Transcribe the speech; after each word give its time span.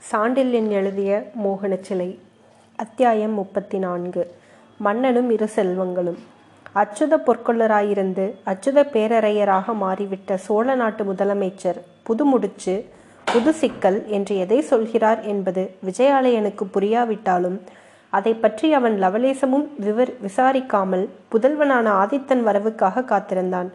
சாண்டில்யன் 0.00 0.68
எழுதிய 0.68 1.30
மோகன 1.44 1.80
சிலை 1.80 2.18
அத்தியாயம் 2.76 3.32
முப்பத்தி 3.32 3.78
நான்கு 3.78 4.34
மன்னனும் 4.78 5.30
இரு 5.30 5.48
செல்வங்களும். 5.56 6.18
அச்சுத 6.74 7.18
பொற்கொள்ளராயிருந்து 7.26 8.26
அச்சுத 8.46 8.84
பேரறையராக 8.94 9.74
மாறிவிட்ட 9.80 10.34
சோழ 10.34 10.74
நாட்டு 10.74 11.04
முதலமைச்சர் 11.04 11.80
புதுமுடிச்சு 12.08 12.84
புது 13.24 13.52
சிக்கல் 13.52 14.06
என்று 14.06 14.36
எதை 14.36 14.60
சொல்கிறார் 14.60 15.22
என்பது 15.22 15.64
விஜயாலயனுக்கு 15.84 16.66
புரியாவிட்டாலும் 16.74 17.58
அதை 18.10 18.34
பற்றி 18.34 18.72
அவன் 18.72 19.02
லவலேசமும் 19.02 19.66
விவர் 19.76 20.14
விசாரிக்காமல் 20.26 21.08
புதல்வனான 21.32 21.86
ஆதித்தன் 22.02 22.46
வரவுக்காக 22.46 23.04
காத்திருந்தான். 23.04 23.72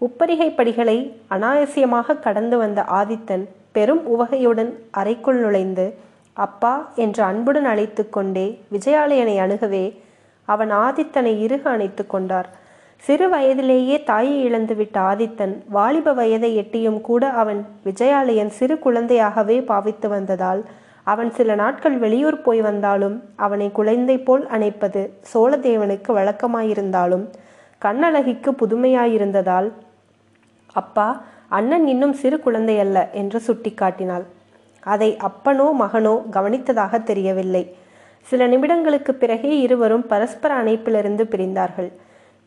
உப்பரிகை 0.00 0.54
படிகளை 0.54 0.98
அனாயசியமாக 1.30 2.20
கடந்து 2.20 2.56
வந்த 2.56 2.82
ஆதித்தன் 2.90 3.44
பெரும் 3.72 4.02
உவகையுடன் 4.06 4.70
அறைக்குள் 4.90 5.40
நுழைந்து 5.40 5.86
அப்பா 6.36 6.74
என்று 6.94 7.22
அன்புடன் 7.22 7.64
அழைத்து 7.64 8.08
கொண்டே 8.08 8.46
விஜயாலயனை 8.72 9.36
அணுகவே 9.40 9.84
அவன் 10.48 10.70
ஆதித்தனை 10.70 11.32
இறுக 11.42 11.70
அணைத்து 11.70 12.06
கொண்டார். 12.06 12.48
சிறு 13.04 13.28
வயதிலேயே 13.28 13.96
தாயை 14.02 14.36
இழந்துவிட்ட 14.50 14.96
ஆதித்தன் 15.00 15.54
வாலிப 15.68 16.12
வயதை 16.12 16.50
எட்டியும் 16.56 17.00
கூட 17.00 17.28
அவன் 17.32 17.60
விஜயாலயன் 17.84 18.48
சிறு 18.48 18.74
குழந்தையாகவே 18.76 19.56
பாவித்து 19.64 20.08
வந்ததால் 20.08 20.62
அவன் 21.06 21.30
சில 21.30 21.54
நாட்கள் 21.54 21.98
வெளியூர் 21.98 22.40
போய் 22.42 22.60
வந்தாலும் 22.60 23.16
அவனை 23.36 23.68
குழந்தை 23.72 24.16
போல் 24.18 24.44
அணைப்பது 24.46 25.02
சோழதேவனுக்கு 25.32 26.10
வழக்கமாயிருந்தாலும் 26.12 27.24
கண்ணழகிக்கு 27.82 28.50
புதுமையாயிருந்ததால் 28.50 29.68
அப்பா 30.74 31.08
அண்ணன் 31.56 31.86
இன்னும் 31.86 32.12
சிறு 32.12 32.36
குழந்தை 32.40 32.76
அல்ல 32.78 32.98
என்று 33.12 33.38
சுட்டிக்காட்டினாள். 33.46 34.24
அதை 34.82 35.16
அப்பனோ 35.28 35.66
மகனோ 35.80 36.14
கவனித்ததாக 36.30 37.02
தெரியவில்லை. 37.02 37.62
சில 38.26 38.46
நிமிடங்களுக்கு 38.46 39.12
பிறகே 39.12 39.52
இருவரும் 39.58 40.06
பரஸ்பர 40.06 40.50
அணைப்பிலிருந்து 40.62 41.24
பிரிந்தார்கள். 41.32 41.90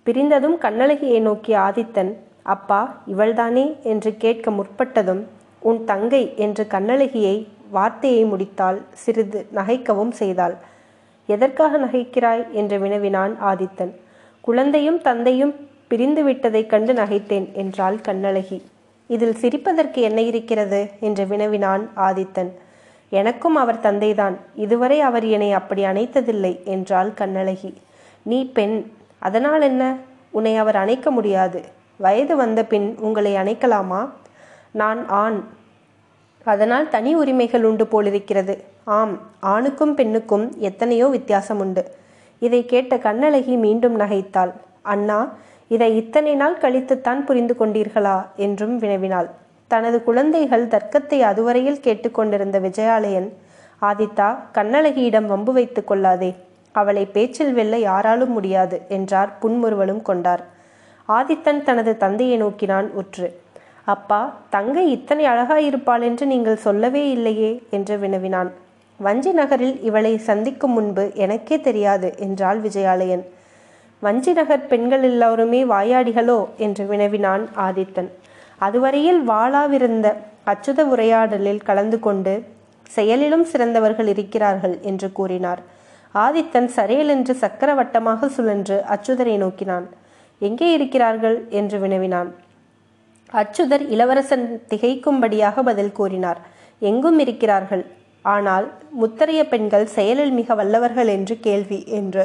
பிரிந்ததும் 0.06 0.58
கண்ணழகியை 0.62 1.20
நோக்கி 1.22 1.54
ஆதித்தன் 1.56 2.12
அப்பா 2.44 2.82
இவள்தானே? 3.14 3.66
என்று 3.84 4.12
கேட்க 4.18 4.52
முற்பட்டதும் 4.52 5.24
உன் 5.60 5.80
தங்கை 5.84 6.24
என்று 6.36 6.64
கண்ணழகியை 6.70 7.36
வார்த்தையை 7.70 8.24
முடித்தாள் 8.26 8.80
சிறிது 8.94 9.40
நகைக்கவும் 9.56 10.14
செய்தாள். 10.22 10.56
எதற்காக 11.30 11.78
நகைக்கிறாய்? 11.78 12.44
என்று 12.52 12.78
வினவினான் 12.80 13.34
ஆதித்தன். 13.44 13.94
குழந்தையும் 14.42 15.02
தந்தையும் 15.02 15.54
பிரிந்து 15.88 16.22
விட்டதைக் 16.28 16.72
கண்டு 16.74 16.94
நகைத்தேன் 16.94 17.48
என்றாள் 17.54 17.98
கண்ணழகி. 18.08 18.60
இதில் 19.08 19.36
சிரிப்பதற்கு 19.36 20.02
என்ன 20.02 20.22
இருக்கிறது? 20.22 20.90
என்று 21.00 21.26
வினவினான் 21.26 21.90
ஆதித்தன். 21.96 22.52
எனக்கும் 23.10 23.56
அவர் 23.56 23.80
தந்தைதான். 23.80 24.36
இதுவரை 24.56 25.02
அவர் 25.02 25.26
என்னை 25.26 25.52
அப்படி 25.52 25.84
அணைத்ததில்லை 25.84 26.64
என்றாள் 26.64 27.10
கண்ணழகி. 27.10 27.74
நீ 28.24 28.52
பெண் 28.52 28.92
அதனால் 29.20 29.62
என்ன? 29.62 29.96
உன்னை 30.32 30.56
அவர் 30.56 30.76
அணைக்க 30.76 31.12
முடியாது. 31.12 31.64
வயது 31.98 32.36
வந்த 32.36 32.66
பின் 32.66 32.96
உங்களை 33.00 33.36
அணைக்கலாமா? 33.36 34.10
நான் 34.72 35.08
ஆண். 35.08 35.44
அதனால் 36.44 36.90
தனி 36.90 37.16
உரிமைகள் 37.16 37.64
உண்டு 37.64 37.88
போலிருக்கிறது. 37.88 38.64
ஆம் 38.84 39.20
ஆணுக்கும் 39.40 39.96
பெண்ணுக்கும் 39.96 40.56
எத்தனையோ 40.58 41.08
வித்தியாசம் 41.08 41.60
உண்டு. 41.60 41.96
இதை 42.40 42.66
கேட்ட 42.66 42.96
கண்ணழகி 42.96 43.58
மீண்டும் 43.58 44.00
நகைத்தாள். 44.00 44.52
அண்ணா 44.82 45.34
இதை 45.68 45.96
இத்தனை 45.96 46.34
நாள் 46.36 46.58
கழித்துத்தான் 46.62 47.22
புரிந்து 47.26 47.56
கொண்டீர்களா? 47.60 48.18
என்றும் 48.36 48.76
வினவினாள். 48.80 49.30
தனது 49.72 50.04
குழந்தைகள் 50.04 50.66
தர்க்கத்தை 50.68 51.22
அதுவரையில் 51.22 51.80
கேட்டுக்கொண்டிருந்த 51.80 52.60
விஜயாலயன் 52.60 53.30
ஆதித்தா 53.82 54.28
கண்ணழகியிடம் 54.54 55.26
வம்பு 55.26 55.54
வைத்துக் 55.54 55.88
கொள்ளாதே. 55.88 56.36
அவளை 56.72 57.06
பேச்சில் 57.06 57.54
வெல்ல 57.54 57.78
யாராலும் 57.78 58.32
முடியாது 58.32 58.82
என்றார் 58.88 59.32
புன்முறுவலும் 59.42 60.02
கொண்டார். 60.02 60.44
ஆதித்தன் 61.10 61.64
தனது 61.64 61.98
தந்தையை 61.98 62.38
நோக்கினான் 62.38 62.92
உற்று. 62.92 63.28
அப்பா 63.86 64.34
தங்கை 64.50 64.92
இத்தனை 64.92 65.26
அழகாயிருப்பாள் 65.26 66.02
என்று 66.02 66.26
நீங்கள் 66.26 66.56
சொல்லவே 66.56 67.12
இல்லையே 67.12 67.52
என்று 67.70 67.98
வினவினான். 67.98 68.52
வஞ்சி 69.00 69.32
நகரில் 69.32 69.82
இவளை 69.82 70.18
சந்திக்கும் 70.18 70.72
முன்பு 70.72 71.12
எனக்கே 71.16 71.60
தெரியாது 71.60 72.14
என்றாள் 72.18 72.62
விஜயாலயன். 72.62 73.24
வஞ்சி 74.02 74.32
நகர் 74.34 74.68
பெண்கள் 74.68 75.04
எல்லோருமே 75.04 75.60
வாயாடிகளோ 75.66 76.40
என்று 76.58 76.84
வினவினான் 76.86 77.44
ஆதித்தன். 77.68 78.10
அதுவரையில் 78.58 79.22
வாளாவிருந்த 79.30 80.08
அச்சுத 80.52 80.80
உரையாடலில் 80.94 81.62
கலந்து 81.64 82.00
கொண்டு 82.00 82.34
செயலிலும் 82.96 83.44
சிறந்தவர்கள் 83.44 84.08
இருக்கிறார்கள் 84.08 84.76
என்று 84.82 85.08
கூறினார். 85.12 85.62
ஆதித்தன் 86.16 86.70
சரையலென்று 86.76 87.34
சக்கரவட்டமாக 87.44 88.28
சுழன்று 88.28 88.78
அச்சுதரை 88.94 89.36
நோக்கினான். 89.38 89.88
எங்கே 90.42 90.68
இருக்கிறார்கள்? 90.72 91.38
என்று 91.50 91.80
வினவினான். 91.80 92.30
அச்சுதர் 93.34 93.84
இளவரசன் 93.90 94.46
திகைக்கும்படியாக 94.70 95.64
பதில் 95.64 95.92
கூறினார். 95.92 96.40
எங்கும் 96.82 97.20
இருக்கிறார்கள். 97.20 97.86
ஆனால் 98.22 98.66
முத்தரைய 99.02 99.42
பெண்கள் 99.44 99.86
செயலில் 99.86 100.32
மிக 100.32 100.56
வல்லவர்கள் 100.56 101.08
என்று 101.08 101.36
கேள்வி 101.40 101.80
என்று 102.00 102.24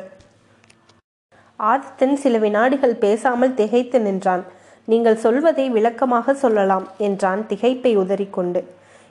ஆதித்தன் 1.60 2.12
சில 2.12 2.38
வினாடிகள் 2.38 2.94
பேசாமல் 2.94 3.54
திகைத்து 3.54 4.00
நின்றான். 4.00 4.44
நீங்கள் 4.84 5.16
சொல்வதை 5.16 5.71
விளக்கமாக 5.71 6.34
சொல்லலாம் 6.34 6.88
என்றான் 6.98 7.47
திகைப்பை 7.48 7.93
உதறிக்கொண்டு. 7.97 8.65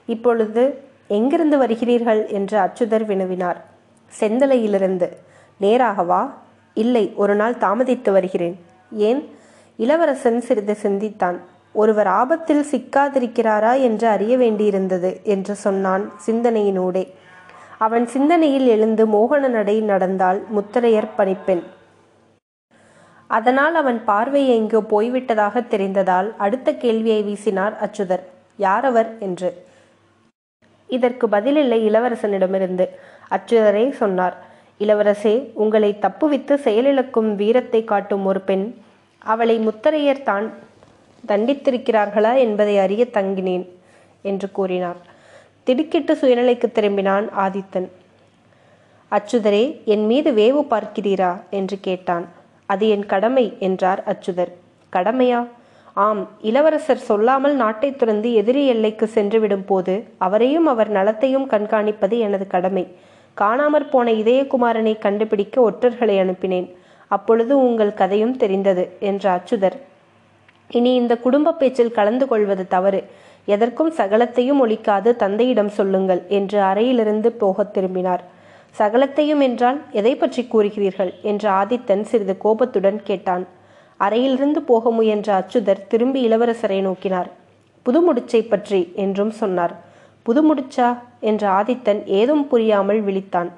இப்பொழுது 0.06 0.82
எங்கிருந்து 1.06 1.58
வருகிறீர்கள்? 1.58 2.28
என்று 2.28 2.58
அச்சுதர் 2.58 3.04
வினவினார். 3.04 3.56
செந்தலையிலிருந்து. 4.20 5.08
நேராகவா 5.60 6.30
இல்லை 6.74 7.12
ஒரு 7.16 7.34
நாள் 7.34 7.54
தாமதித்து 7.54 8.12
வருகிறேன். 8.12 8.60
ஏன்? 8.92 9.28
இளவரசன் 9.76 10.40
சிறிது 10.40 10.74
சிந்தித்தான். 10.74 11.40
ஒருவர் 11.72 12.06
ஆபத்தில் 12.06 12.64
சிக்காதிருக்கிறாரா 12.72 13.80
என்று 13.80 14.08
அறிய 14.08 14.36
வேண்டியிருந்தது 14.36 15.22
என்று 15.22 15.54
சொன்னான் 15.54 16.12
சிந்தனையினூடே. 16.26 17.12
அவன் 17.78 18.06
சிந்தனையில் 18.06 18.66
எழுந்து 18.66 19.06
மோகன 19.06 19.48
நடை 19.48 19.80
நடந்தால் 19.80 20.44
முத்தரையர் 20.56 21.08
பணிப்பெண். 21.16 21.62
அதனால் 23.36 23.74
அவன் 23.74 23.98
பார்வை 24.04 24.42
எங்கோ 24.56 24.80
போய்விட்டதாக 24.92 25.62
தெரிந்ததால் 25.74 26.28
அடுத்த 26.36 26.68
கேள்வியை 26.74 27.20
வீசினார் 27.28 27.74
அச்சுதர். 27.84 28.24
யாரவர் 28.58 29.10
என்று. 29.18 29.50
இதற்கு 30.90 31.26
பதிலில்லை 31.28 31.78
இளவரசனிடமிருந்து 31.88 32.86
அச்சுதரே 33.36 33.84
சொன்னார். 33.90 34.36
இளவரசே 34.80 35.34
உங்களை 35.62 35.90
தப்புவித்து 36.00 36.54
செயலிழக்கும் 36.66 37.30
வீரத்தை 37.34 37.84
காட்டும் 37.84 38.24
ஒரு 38.26 38.40
பெண் 38.40 38.66
அவளை 39.18 39.56
முத்தரையர் 39.66 40.22
தான் 40.22 40.46
தண்டித்திருக்கிறார்களா 41.28 42.32
என்பதை 42.44 42.74
அறிய 42.78 43.02
தங்கினேன் 43.12 43.66
என்று 44.22 44.48
கூறினார். 44.50 45.00
திடுக்கிட்டு 45.66 46.12
சுயநிலைக்கு 46.14 46.68
திரும்பினான் 46.78 47.26
ஆதித்தன். 47.44 47.88
அச்சுதரே 49.12 49.64
என் 49.84 50.06
மீது 50.06 50.30
வேவு 50.32 50.62
பார்க்கிறீரா? 50.72 51.32
என்று 51.50 51.78
கேட்டான். 51.80 52.26
அது 52.70 52.84
என் 52.88 53.06
கடமை 53.06 53.44
என்றார் 53.58 54.02
அச்சுதர். 54.06 54.52
கடமையா? 54.92 55.40
ஆம் 55.94 56.22
இளவரசர் 56.40 57.06
சொல்லாமல் 57.10 57.54
நாட்டை 57.54 57.88
துறந்து 57.96 58.28
எதிரி 58.32 58.62
எல்லைக்கு 58.66 59.06
சென்றுவிடும் 59.14 59.66
போது 59.66 59.94
அவரையும் 60.18 60.66
அவர் 60.66 60.90
நலத்தையும் 60.90 61.46
கண்காணிப்பது 61.50 62.16
எனது 62.18 62.46
கடமை. 62.46 62.84
காணாமற் 63.40 63.90
போன 63.90 64.12
இதயகுமாரனை 64.12 64.94
கண்டுபிடிக்க 64.98 65.70
ஒற்றர்களை 65.70 66.16
அனுப்பினேன். 66.22 66.68
அப்பொழுது 67.08 67.52
உங்கள் 67.66 67.98
கதையும் 68.00 68.36
தெரிந்தது 68.36 68.84
என்ற 69.00 69.24
அச்சுதர். 69.36 69.76
இனி 70.70 70.92
இந்த 70.94 71.14
குடும்ப 71.16 71.54
பேச்சில் 71.60 71.96
கலந்து 71.98 72.26
கொள்வது 72.28 72.64
தவறு. 72.68 73.00
எதற்கும் 73.44 73.92
சகலத்தையும் 73.92 74.60
ஒழிக்காது 74.64 75.10
தந்தையிடம் 75.22 75.72
சொல்லுங்கள் 75.78 76.22
என்று 76.28 76.58
அறையிலிருந்து 76.62 77.30
போகத் 77.32 77.72
திரும்பினார். 77.74 78.24
சகலத்தையும் 78.78 79.42
என்றால் 79.46 79.78
எதை 80.00 80.12
பற்றி 80.16 80.42
கூறுகிறீர்கள்? 80.52 81.12
என்று 81.22 81.48
ஆதித்தன் 81.60 82.04
சிறிது 82.10 82.34
கோபத்துடன் 82.44 83.00
கேட்டான். 83.02 83.44
அறையிலிருந்து 84.00 84.60
போக 84.62 84.90
முயன்ற 84.90 85.28
அச்சுதர் 85.40 85.86
திரும்பி 85.88 86.20
இளவரசரை 86.28 86.78
நோக்கினார். 86.88 87.30
புதுமுடிச்சை 87.86 88.42
பற்றி 88.48 88.80
என்றும் 89.04 89.32
சொன்னார். 89.40 89.74
புதுமுடிச்சா 90.26 90.88
என்ற 91.20 91.42
ஆதித்தன் 91.58 92.00
ஏதும் 92.20 92.44
புரியாமல் 92.48 93.00
விழித்தான். 93.06 93.50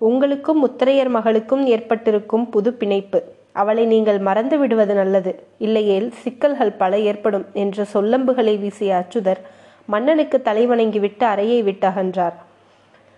உங்களுக்கும் 0.00 0.60
முத்திரையர் 0.64 1.10
மகளுக்கும் 1.16 1.64
ஏற்பட்டிருக்கும் 1.66 2.46
புது 2.50 2.70
பிணைப்பு. 2.72 3.20
அவளை 3.60 3.84
நீங்கள் 3.86 4.20
மறந்து 4.28 4.56
விடுவது 4.58 4.94
நல்லது. 4.94 5.32
இல்லையேல் 5.66 6.08
சிக்கல்கள் 6.22 6.72
பல 6.82 6.98
ஏற்படும் 7.10 7.46
என்ற 7.62 7.86
சொல்லம்புகளை 7.94 8.54
வீசிய 8.62 9.00
அச்சுதர் 9.00 9.42
மன்னனுக்கு 9.88 10.38
தலைவணங்கிவிட்டு 10.48 11.24
அறையை 11.32 11.60
விட்டு 11.62 11.86
அகன்றார் 11.90 12.36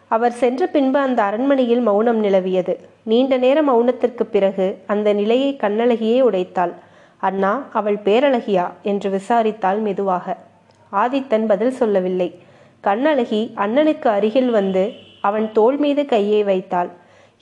அவர் 0.09 0.33
சென்ற 0.33 0.67
பின்பு 0.67 0.99
அந்த 0.99 1.23
அரண்மனையில் 1.23 1.81
மௌனம் 1.81 2.25
நிலவியது. 2.25 2.77
நீண்ட 3.03 3.37
நேர 3.37 3.63
மௌனத்திற்கு 3.63 4.23
பிறகு 4.23 4.79
அந்த 4.87 5.13
நிலையை 5.13 5.57
கண்ணழகியே 5.61 6.23
உடைத்தாள். 6.23 6.73
அண்ணா 7.17 7.67
அவள் 7.73 7.97
பேரழகியா? 7.97 8.71
என்று 8.83 9.11
விசாரித்தாள் 9.11 9.81
மெதுவாக. 9.81 10.37
ஆதித்தன் 10.93 11.47
பதில் 11.47 11.71
சொல்லவில்லை. 11.71 12.39
கண்ணழகி 12.85 13.53
அண்ணனுக்கு 13.57 14.09
அருகில் 14.09 14.51
வந்து 14.51 14.93
அவன் 15.21 15.53
தோள் 15.53 15.77
மீது 15.77 16.07
கையை 16.07 16.45
வைத்தாள். 16.45 16.89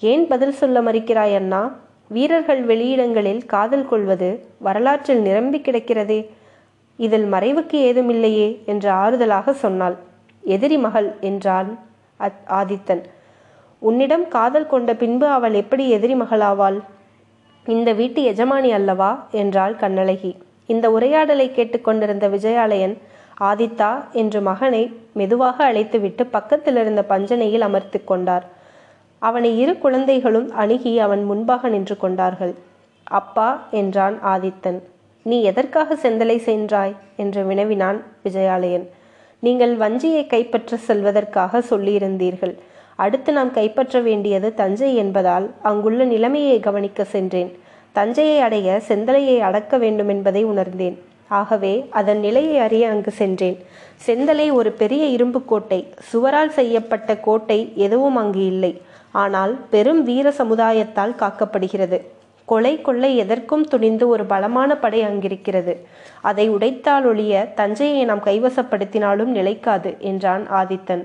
ஏன் 0.01 0.27
பதில் 0.27 0.53
சொல்ல 0.53 0.83
மறுக்கிறாய் 0.83 1.35
அண்ணா? 1.35 1.75
வீரர்கள் 2.09 2.67
வெளியிடங்களில் 2.67 3.47
காதல் 3.47 3.89
கொள்வது 3.89 4.45
வரலாற்றில் 4.59 5.21
நிரம்பி 5.21 5.59
கிடக்கிறதே. 5.59 6.27
இதில் 6.97 7.33
மறைவுக்கு 7.33 7.73
ஏதுமில்லையே 7.73 8.65
என்று 8.65 8.91
ஆறுதலாக 8.91 9.51
சொன்னாள். 9.51 9.97
எதிரி 10.43 10.79
மகள் 10.79 11.15
என்றான் 11.21 11.79
ஆதித்தன். 12.47 13.05
உன்னிடம் 13.79 14.29
காதல் 14.29 14.67
கொண்ட 14.67 14.95
பின்பு 14.95 15.27
அவள் 15.27 15.55
எப்படி 15.55 15.91
எதிரி 15.91 16.15
மகளாவாள்? 16.15 16.81
இந்த 17.67 17.93
வீட்டு 17.93 18.33
எஜமானி 18.33 18.71
அல்லவா? 18.71 19.27
என்றாள் 19.31 19.75
கண்ணழகி. 19.75 20.37
இந்த 20.67 20.91
உரையாடலை 20.91 21.53
கேட்டுக்கொண்டிருந்த 21.53 22.29
விஜயாலயன் 22.29 22.97
ஆதித்தா 23.41 24.11
என்று 24.13 24.41
மகனை 24.41 25.01
மெதுவாக 25.13 25.73
அழைத்துவிட்டு 25.73 26.27
பக்கத்தில் 26.31 26.77
இருந்த 26.77 27.05
பஞ்சனையில் 27.09 27.61
அமர்த்தி 27.61 28.01
கொண்டார். 28.05 28.45
அவனை 29.19 29.59
இரு 29.59 29.79
குழந்தைகளும் 29.79 30.53
அணுகி 30.53 30.99
அவன் 30.99 31.25
முன்பாக 31.25 31.69
நின்று 31.69 31.97
கொண்டார்கள். 31.97 32.55
அப்பா 33.05 33.63
என்றான் 33.71 34.19
ஆதித்தன். 34.25 34.81
நீ 35.23 35.43
எதற்காக 35.43 35.95
செந்தலை 35.95 36.37
சென்றாய்? 36.37 36.95
என்று 37.17 37.45
வினவினான் 37.45 38.03
விஜயாலயன். 38.25 38.89
நீங்கள் 39.45 39.73
வஞ்சியை 39.77 40.27
கைப்பற்ற 40.27 40.77
செல்வதற்காக 40.77 41.61
சொல்லியிருந்தீர்கள். 41.71 42.53
அடுத்து 42.97 43.31
நாம் 43.33 43.51
கைப்பற்ற 43.51 44.01
வேண்டியது 44.01 44.55
தஞ்சை 44.55 44.91
என்பதால் 44.97 45.51
அங்குள்ள 45.63 46.05
நிலைமையை 46.05 46.61
கவனிக்க 46.61 47.05
சென்றேன். 47.05 47.51
தஞ்சையை 47.93 48.39
அடைய 48.39 48.81
செந்தலையை 48.89 49.37
அடக்க 49.39 49.79
வேண்டும் 49.79 50.09
என்பதை 50.09 50.45
உணர்ந்தேன். 50.45 50.97
ஆகவே 51.29 51.75
அதன் 51.91 52.19
நிலையை 52.19 52.59
அறிய 52.59 52.89
அங்கு 52.89 53.11
சென்றேன். 53.11 53.59
செந்தலை 54.07 54.53
ஒரு 54.53 54.73
பெரிய 54.73 55.05
இரும்பு 55.07 55.45
கோட்டை. 55.45 55.81
சுவரால் 56.13 56.57
செய்யப்பட்ட 56.59 57.17
கோட்டை 57.17 57.73
எதுவும் 57.75 58.17
அங்கு 58.17 58.47
இல்லை. 58.47 58.73
ஆனால் 59.11 59.59
பெரும் 59.71 60.03
வீர 60.05 60.35
சமுதாயத்தால் 60.39 61.19
காக்கப்படுகிறது. 61.19 62.01
கொலை 62.53 62.75
கொள்ளை 62.81 63.11
எதற்கும் 63.17 63.65
துணிந்து 63.65 64.05
ஒரு 64.09 64.25
பலமான 64.33 64.71
படை 64.77 65.01
அங்கிருக்கிறது. 65.03 65.75
அதை 66.31 66.47
உடைத்தால் 66.51 67.07
ஒழிய 67.11 67.35
தஞ்சையை 67.61 68.05
நாம் 68.05 68.23
கைவசப்படுத்தினாலும் 68.25 69.35
நிலைக்காது 69.39 69.93
என்றான் 70.11 70.47
ஆதித்தன். 70.61 71.05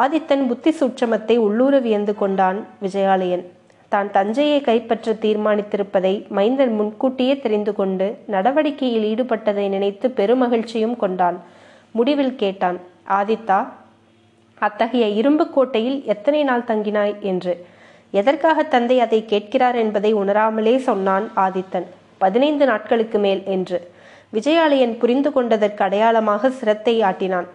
ஆதித்தன் 0.00 0.46
புத்தி 0.46 0.70
சூட்சமத்தை 0.80 1.36
உள்ளூர 1.46 1.74
வியந்து 1.78 2.14
கொண்டான் 2.14 2.58
விஜயாலயன். 2.82 3.44
தான் 3.92 4.08
தஞ்சையை 4.10 4.60
கைப்பற்ற 4.60 5.12
தீர்மானித்திருப்பதை 5.24 6.12
மைந்தன் 6.28 6.72
முன்கூட்டியே 6.78 7.34
தெரிந்து 7.38 7.72
கொண்டு 7.74 8.06
நடவடிக்கையில் 8.26 9.06
ஈடுபட்டதை 9.10 9.66
நினைத்து 9.74 10.08
பெருமகிழ்ச்சியும் 10.16 10.96
கொண்டான். 10.96 11.38
முடிவில் 11.90 12.34
கேட்டான் 12.36 12.78
ஆதித்தா 13.18 13.58
அத்தகைய 14.60 15.06
இரும்பு 15.20 15.44
கோட்டையில் 15.50 15.98
எத்தனை 16.04 16.42
நாள் 16.42 16.68
தங்கினாய்? 16.70 17.14
என்று. 17.30 17.54
எதற்காக 18.20 18.62
தந்தை 18.62 18.96
அதை 19.00 19.20
கேட்கிறார் 19.24 19.76
என்பதை 19.76 20.10
உணராமலே 20.12 20.74
சொன்னான் 20.88 21.26
ஆதித்தன். 21.36 21.86
பதினைந்து 22.18 22.64
நாட்களுக்கு 22.66 23.18
மேல் 23.18 23.42
என்று. 23.56 23.78
விஜயாலயன் 24.32 24.94
புரிந்து 24.98 25.30
கொண்டதற்கு 25.32 25.82
அடையாளமாக 25.84 26.50
சிரத்தை 26.50 26.94
ஆட்டினான். 27.02 27.48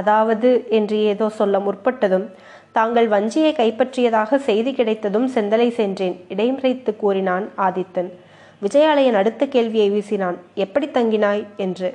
அதாவது 0.00 0.48
என்று 0.68 0.96
ஏதோ 1.02 1.26
சொல்ல 1.28 1.58
முற்பட்டதும் 1.58 2.26
தாங்கள் 2.72 3.08
வஞ்சியை 3.08 3.52
கைப்பற்றியதாக 3.52 4.36
செய்தி 4.48 4.72
கிடைத்ததும் 4.74 5.28
செந்தலை 5.34 5.68
சென்றேன் 5.70 6.16
இடைமறைத்து 6.28 6.92
கூறினான் 6.96 7.46
ஆதித்தன். 7.58 8.10
விஜயாலயன் 8.62 9.18
அடுத்த 9.20 9.42
கேள்வியை 9.46 9.88
வீசினான் 9.90 10.36
எப்படி 10.54 10.86
தங்கினாய்? 10.86 11.42
என்று. 11.56 11.90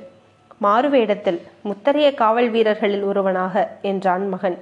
மாறுவேடத்தில் 0.62 1.38
முத்தரைய 1.68 2.08
காவல் 2.14 2.50
வீரர்களில் 2.50 3.02
ஒருவனாக 3.02 3.54
என்றான் 3.82 4.26
மகன். 4.28 4.58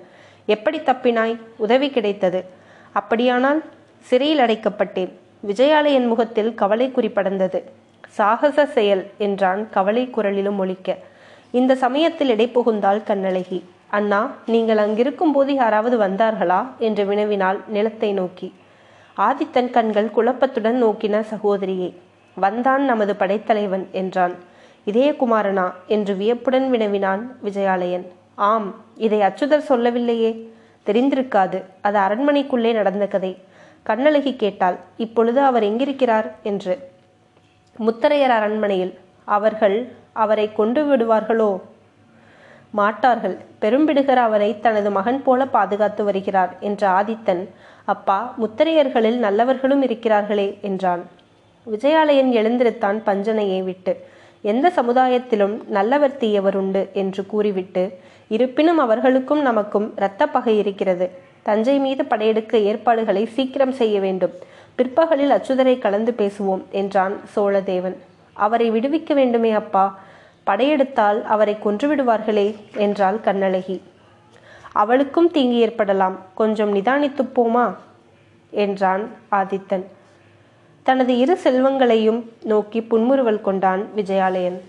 எப்படி 0.49 0.79
தப்பினாய்? 0.79 1.35
உதவி 1.57 1.89
கிடைத்தது. 1.91 2.43
அப்படியானால் 2.99 3.61
சிறையில் 4.09 4.39
அடைக்கப்பட்டேன். 4.39 5.13
விஜயாலயன் 5.47 6.07
முகத்தில் 6.07 6.51
கவலை 6.55 6.87
குறிப்படந்தது 6.91 7.61
சாகச 8.09 8.67
செயல் 8.67 9.03
என்றான் 9.19 9.63
கவலை 9.71 10.05
குரலிலும் 10.17 10.57
ஒழிக்க 10.57 10.97
இந்த 11.51 11.73
சமயத்தில் 11.75 12.31
இடைப்புகுந்தாள் 12.31 13.01
கண்ணழகி. 13.09 13.59
அண்ணா 13.89 14.21
நீங்கள் 14.47 14.79
அங்கிருக்கும் 14.79 15.33
போது 15.33 15.55
யாராவது 15.55 15.97
வந்தார்களா? 15.99 16.61
என்று 16.79 17.03
வினவினாள் 17.05 17.59
நிலத்தை 17.69 18.13
நோக்கி. 18.13 18.49
ஆதித்தன் 19.17 19.71
கண்கள் 19.71 20.15
குழப்பத்துடன் 20.17 20.79
நோக்கின 20.85 21.21
சகோதரியை 21.21 21.91
வந்தான் 22.37 22.85
நமது 22.85 23.15
படைத்தலைவன் 23.17 23.85
என்றான். 23.93 24.35
இதயகுமாரனா 24.87 25.67
என்று 25.87 26.15
வியப்புடன் 26.15 26.67
வினவினான் 26.71 27.23
விஜயாலயன். 27.45 28.07
ஆம் 28.35 28.69
இதை 28.97 29.21
அச்சுதர் 29.21 29.69
சொல்லவில்லையே. 29.71 30.33
தெரிந்திருக்காது. 30.87 31.63
அது 31.81 31.99
அரண்மனைக்குள்ளே 31.99 32.73
நடந்த 32.73 33.07
கதை. 33.07 33.39
கண்ணழகி 33.87 34.37
கேட்டாள் 34.37 34.77
இப்பொழுது 34.97 35.41
அவர் 35.41 35.63
எங்கிருக்கிறார்? 35.63 36.35
என்று. 36.43 36.79
முத்தரையர் 37.87 38.35
அரண்மனையில். 38.39 38.99
அவர்கள் 39.25 39.93
அவரை 40.13 40.53
கொண்டு 40.53 40.85
விடுவார்களோ? 40.85 41.61
மாட்டார்கள். 42.71 43.37
பெரும்பிடுகர் 43.61 44.17
அவரை 44.17 44.61
தனது 44.61 44.91
மகன் 44.91 45.23
போல 45.23 45.47
பாதுகாத்து 45.47 46.05
வருகிறார் 46.05 46.57
என்ற 46.61 46.89
ஆதித்தன். 46.89 47.49
அப்பா 47.85 48.35
முத்தரையர்களில் 48.43 49.17
நல்லவர்களும் 49.17 49.83
இருக்கிறார்களே 49.83 50.61
என்றான். 50.61 51.09
விஜயாலயன் 51.71 52.33
எழுந்திருத்தான் 52.33 53.01
பஞ்சனையை 53.07 53.63
விட்டு. 53.63 54.05
எந்த 54.43 54.73
சமுதாயத்திலும் 54.77 55.65
நல்லவர் 55.67 56.17
தீயவர் 56.17 56.57
உண்டு 56.57 56.91
என்று 56.93 57.27
கூறிவிட்டு 57.27 57.99
இருப்பினும் 58.29 58.79
அவர்களுக்கும் 58.79 59.43
நமக்கும் 59.43 59.93
இரத்த 59.97 60.27
பகை 60.27 60.59
இருக்கிறது. 60.59 61.11
தஞ்சை 61.43 61.79
மீது 61.79 62.05
படையெடுக்க 62.05 62.59
ஏற்பாடுகளை 62.59 63.27
சீக்கிரம் 63.27 63.73
செய்ய 63.73 64.01
வேண்டும். 64.01 64.31
பிற்பகலில் 64.75 65.31
அச்சுதரை 65.31 65.79
கலந்து 65.79 66.15
பேசுவோம் 66.19 66.63
என்றான் 66.71 67.21
சோழதேவன். 67.37 67.97
அவரை 68.33 68.71
விடுவிக்க 68.71 69.15
வேண்டுமே 69.15 69.53
அப்பா. 69.53 69.99
படையெடுத்தால் 70.47 71.23
அவரை 71.23 71.57
கொன்றுவிடுவார்களே 71.65 72.55
என்றாள் 72.77 73.19
கண்ணழகி. 73.25 73.81
அவளுக்கும் 74.73 75.31
தீங்கு 75.31 75.57
ஏற்படலாம். 75.57 76.19
கொஞ்சம் 76.35 76.75
நிதானித்துப் 76.75 77.33
போமா? 77.35 77.75
என்றான் 78.51 79.11
ஆதித்தன். 79.31 79.85
தனது 80.83 81.17
இரு 81.17 81.39
செல்வங்களையும் 81.45 82.23
நோக்கி 82.43 82.83
புன்முறுவல் 82.83 83.41
கொண்டான் 83.41 83.89
விஜயாலயன். 83.97 84.61